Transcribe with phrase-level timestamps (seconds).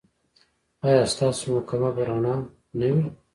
[0.85, 2.35] ایا ستاسو محکمه به رڼه
[2.79, 3.05] نه وي؟